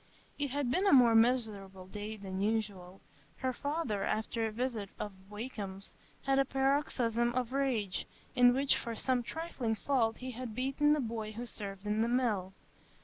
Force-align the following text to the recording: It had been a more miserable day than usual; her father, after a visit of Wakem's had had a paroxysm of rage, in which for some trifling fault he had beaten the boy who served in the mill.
It 0.39 0.47
had 0.49 0.71
been 0.71 0.87
a 0.87 0.91
more 0.93 1.13
miserable 1.13 1.85
day 1.85 2.17
than 2.17 2.41
usual; 2.41 3.01
her 3.37 3.53
father, 3.53 4.03
after 4.03 4.47
a 4.47 4.51
visit 4.51 4.89
of 4.99 5.11
Wakem's 5.29 5.91
had 6.23 6.39
had 6.39 6.39
a 6.39 6.45
paroxysm 6.45 7.31
of 7.35 7.53
rage, 7.53 8.07
in 8.35 8.51
which 8.55 8.77
for 8.79 8.95
some 8.95 9.21
trifling 9.21 9.75
fault 9.75 10.17
he 10.17 10.31
had 10.31 10.55
beaten 10.55 10.93
the 10.93 10.99
boy 11.01 11.33
who 11.33 11.45
served 11.45 11.85
in 11.85 12.01
the 12.01 12.07
mill. 12.07 12.53